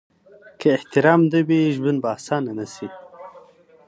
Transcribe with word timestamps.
که 0.59 0.67
احترام 0.77 1.21
نه 1.31 1.39
وي، 1.47 1.61
ژوند 1.75 1.99
به 2.03 2.09
اسانه 2.15 2.51
نسي. 2.57 2.87